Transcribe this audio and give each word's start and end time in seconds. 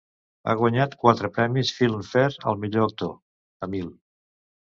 Ha 0.43 0.53
guanyat 0.61 0.95
quatre 1.03 1.29
premis 1.35 1.73
Filmfare 1.81 2.41
al 2.53 2.59
millor 2.65 2.87
actor: 2.87 3.13
Tamil. 3.61 3.95